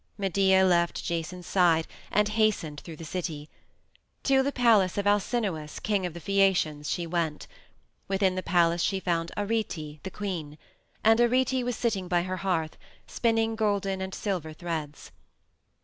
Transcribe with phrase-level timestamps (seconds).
[0.17, 3.49] Medea left Jason's side and hastened through the city.
[4.23, 7.45] To the palace of Alcinous, king of the Phaeacians, she went.
[8.07, 10.57] Within the palace she found Arete, the queen.
[11.03, 15.11] And Arete was sitting by her hearth, spinning golden and silver threads.